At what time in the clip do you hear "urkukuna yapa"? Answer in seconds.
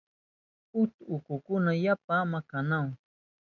1.13-2.11